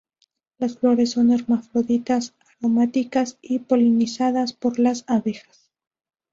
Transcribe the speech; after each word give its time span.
Las 0.57 0.79
flores 0.79 1.11
son 1.11 1.31
hermafroditas, 1.31 2.33
aromáticas 2.59 3.37
y 3.39 3.59
polinizadas 3.59 4.51
por 4.53 4.79
las 4.79 5.03
abejas. 5.07 5.69